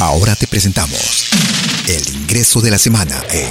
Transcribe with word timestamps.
Ahora 0.00 0.34
te 0.34 0.46
presentamos 0.46 1.28
el 1.86 2.08
ingreso 2.14 2.62
de 2.62 2.70
la 2.70 2.78
semana 2.78 3.22
en 3.30 3.50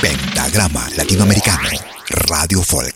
Pentagrama 0.00 0.88
Latinoamericano 0.96 1.68
Radio 2.08 2.62
Folk. 2.62 2.94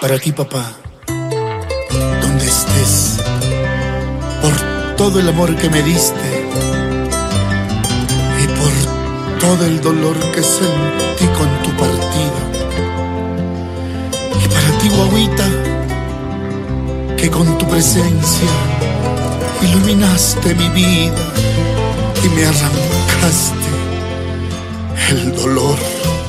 Para 0.00 0.18
ti, 0.18 0.32
papá, 0.32 0.72
donde 1.06 2.46
estés, 2.46 3.18
por 4.40 4.96
todo 4.96 5.20
el 5.20 5.28
amor 5.28 5.54
que 5.56 5.68
me 5.68 5.82
diste 5.82 6.48
y 8.42 8.46
por 8.46 9.38
todo 9.38 9.66
el 9.66 9.82
dolor 9.82 10.18
que 10.32 10.42
sentí 10.42 11.25
que 17.26 17.30
con 17.32 17.58
tu 17.58 17.66
presencia 17.66 18.48
iluminaste 19.60 20.54
mi 20.54 20.68
vida 20.68 21.32
y 22.24 22.28
me 22.28 22.44
arrancaste 22.44 23.68
el 25.10 25.34
dolor. 25.34 25.76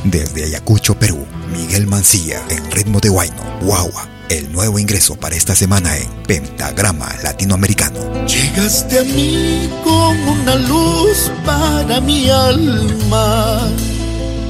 Desde 0.03 0.45
Ayacucho, 0.45 0.97
Perú, 0.97 1.23
Miguel 1.51 1.85
Mancilla 1.85 2.41
en 2.49 2.71
ritmo 2.71 2.99
de 2.99 3.11
Huayno, 3.11 3.43
Guagua. 3.61 4.07
El 4.29 4.51
nuevo 4.51 4.79
ingreso 4.79 5.15
para 5.15 5.35
esta 5.35 5.55
semana 5.55 5.95
en 5.95 6.09
Pentagrama 6.23 7.15
Latinoamericano. 7.21 8.25
Llegaste 8.25 8.99
a 8.99 9.03
mí 9.03 9.69
como 9.83 10.31
una 10.31 10.55
luz 10.55 11.31
para 11.45 12.01
mi 12.01 12.27
alma. 12.27 13.69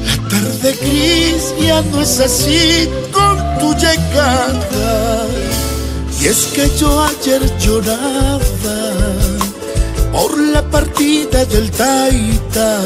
La 0.06 0.30
tarde 0.30 0.78
gris 0.82 1.54
ya 1.60 1.82
no 1.82 2.02
es 2.02 2.20
así 2.22 2.90
con 3.12 3.38
tu 3.60 3.74
llegada. 3.74 5.17
Y 6.20 6.28
es 6.28 6.48
que 6.48 6.70
yo 6.78 7.04
ayer 7.04 7.42
lloraba 7.60 8.40
por 10.12 10.38
la 10.38 10.64
partida 10.70 11.46
del 11.46 11.70
Taita. 11.72 12.80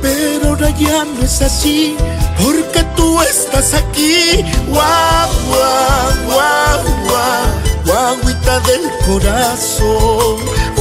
Pero 0.00 0.48
ahora 0.48 0.70
ya 0.70 1.04
no 1.04 1.22
es 1.22 1.42
así 1.42 1.94
porque 2.42 2.82
tú 2.96 3.20
estás 3.20 3.74
aquí. 3.74 4.42
Guau, 4.68 5.30
guau, 5.48 6.12
guau, 6.26 6.82
guau, 7.06 7.46
guaguita 7.84 8.60
del 8.60 8.84
corazón. 9.06 10.36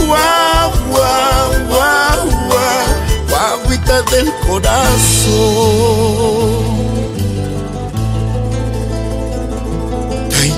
Guau, 0.08 0.72
guau, 0.90 1.50
guau, 1.68 2.20
guau, 2.50 2.88
guaguita 3.30 4.02
del 4.12 4.32
corazón. 4.48 6.05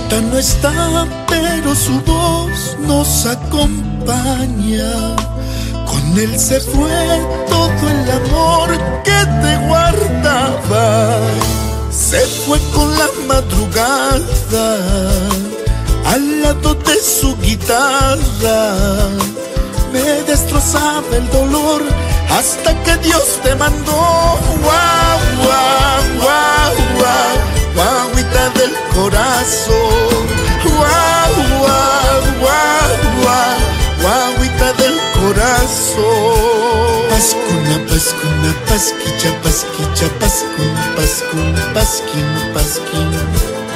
No 0.10 0.38
está, 0.40 1.06
pero 1.28 1.76
su 1.76 2.00
voz 2.02 2.78
nos 2.80 3.26
acompaña. 3.26 5.16
Con 5.86 6.18
él 6.18 6.40
se 6.40 6.60
fue 6.60 7.22
todo 7.48 7.90
el 7.90 8.12
amor 8.12 8.70
que 9.04 9.26
te 9.42 9.68
guardaba. 9.68 11.20
Se 11.92 12.20
fue 12.20 12.60
con 12.74 12.92
la 12.98 13.08
madrugada 13.28 14.78
al 16.06 16.42
lado 16.42 16.74
de 16.74 17.02
su 17.02 17.38
guitarra. 17.38 18.76
Me 19.92 20.24
destrozaba 20.24 21.16
el 21.16 21.30
dolor 21.30 21.84
hasta 22.30 22.74
que 22.84 22.98
Dios 22.98 23.40
te 23.44 23.56
mandó. 23.56 24.47
baskuna 37.28 37.78
baskuna 37.90 38.54
baskica 38.70 39.32
baskica 39.44 40.08
baskun 40.20 40.72
baskun 40.96 41.56
baskin 41.76 42.28
baskin, 42.54 43.12
baskin. 43.12 43.67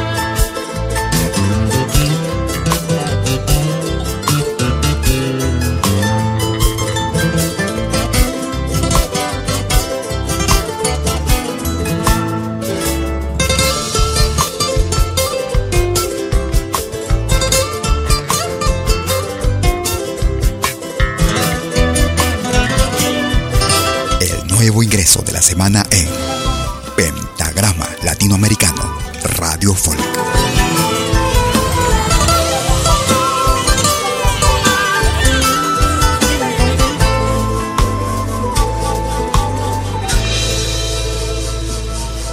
Nuevo 24.62 24.84
ingreso 24.84 25.24
de 25.24 25.32
la 25.32 25.42
semana 25.42 25.84
en 25.90 26.08
Pentagrama 26.96 27.88
Latinoamericano 28.04 28.96
Radio 29.40 29.74
Folk. 29.74 30.00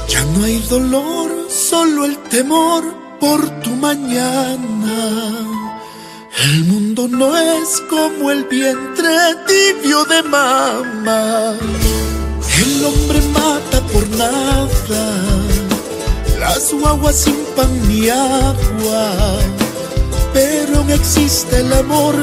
Ya 0.06 0.22
no 0.24 0.44
hay 0.44 0.58
dolor, 0.68 1.30
solo 1.48 2.04
el 2.04 2.18
temor 2.24 2.84
por 3.18 3.48
tu 3.62 3.70
mañana. 3.70 4.98
El 6.44 6.64
mundo 6.64 7.08
no 7.08 7.34
es 7.38 7.82
como 7.88 8.30
el 8.30 8.44
vientre 8.44 9.16
tibio 9.46 10.04
de 10.04 10.22
mamá. 10.24 11.56
Las 16.38 16.72
guaguas 16.72 17.16
sin 17.16 17.37
pan 17.56 17.88
ni 17.88 18.09
agua. 18.09 19.38
Pero 20.32 20.84
no 20.84 20.93
existe 20.93 21.60
el 21.60 21.72
amor 21.72 22.15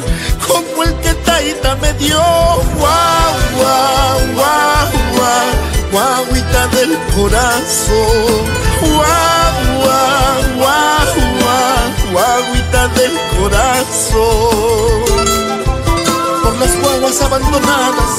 como 0.47 0.83
el 0.83 0.93
que 1.01 1.13
Taita 1.13 1.75
me 1.75 1.93
dio. 1.93 2.17
Guau, 2.17 3.33
guau, 3.57 4.19
guau, 4.35 4.87
guau, 5.15 5.49
guauita 5.91 6.67
del 6.75 6.97
corazón. 7.15 8.41
Guau, 8.81 9.55
guau, 9.81 10.39
guau, 10.57 11.09
guau, 11.41 11.87
guauita 12.11 12.87
del 12.89 13.13
corazón. 13.37 15.05
Por 16.43 16.55
las 16.59 16.81
guaguas 16.81 17.21
abandonadas, 17.21 18.11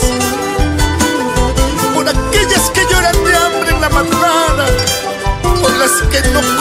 por 1.95 2.09
aquellas 2.09 2.71
que 2.71 2.83
lloran 2.91 3.25
de 3.25 3.37
hambre 3.37 3.66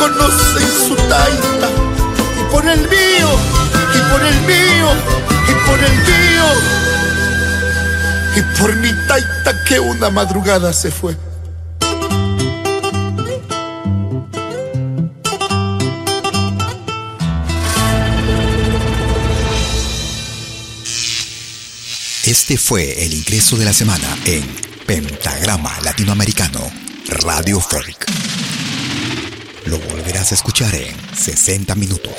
conocen 0.10 0.70
su 0.88 0.96
taita, 0.96 1.70
y 2.40 2.52
por 2.52 2.68
el 2.68 2.80
mío, 2.82 3.30
y 3.96 4.12
por 4.12 4.22
el 4.22 4.42
mío, 4.42 4.90
y 5.50 5.54
por 5.68 5.80
el 5.80 5.96
mío, 6.10 6.48
y 8.36 8.42
por 8.60 8.76
mi 8.76 8.92
taita 9.08 9.64
que 9.68 9.80
una 9.80 10.10
madrugada 10.10 10.74
se 10.74 10.92
fue. 10.92 11.18
Este 22.26 22.58
fue 22.58 23.06
el 23.06 23.14
ingreso 23.14 23.56
de 23.56 23.66
la 23.66 23.74
semana 23.74 24.08
en 24.26 24.44
Pentagrama 24.86 25.80
Latinoamericano 25.82 26.60
Radio 27.24 27.60
Folk. 27.60 28.06
Lo 29.66 29.80
volverás 29.80 30.32
a 30.32 30.36
escuchar 30.36 30.76
en 30.76 30.96
60 31.16 31.74
minutos. 31.76 32.14